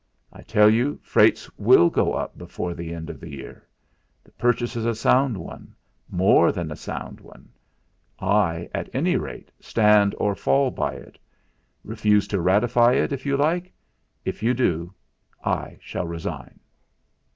I 0.33 0.41
tell 0.41 0.67
you 0.67 0.99
freights 1.03 1.47
will 1.59 1.91
go 1.91 2.13
up 2.13 2.35
before 2.35 2.73
the 2.73 2.91
end 2.91 3.11
of 3.11 3.19
the 3.19 3.29
year; 3.29 3.67
the 4.23 4.31
purchase 4.31 4.75
is 4.75 4.83
a 4.83 4.95
sound 4.95 5.37
one, 5.37 5.75
more 6.09 6.51
than 6.51 6.71
a 6.71 6.75
sound 6.75 7.19
one 7.21 7.49
I, 8.19 8.67
at 8.73 8.89
any 8.95 9.15
rate, 9.15 9.51
stand 9.59 10.15
or 10.17 10.33
fall 10.33 10.71
by 10.71 10.95
it. 10.95 11.19
Refuse 11.83 12.27
to 12.29 12.41
ratify 12.41 12.93
it, 12.93 13.11
if 13.13 13.27
you 13.27 13.37
like; 13.37 13.71
if 14.25 14.41
you 14.41 14.55
do, 14.55 14.91
I 15.43 15.77
shall 15.79 16.07
resign." 16.07 16.59